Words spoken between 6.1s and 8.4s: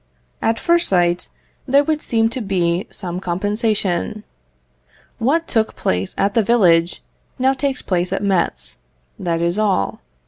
at the village, now takes place at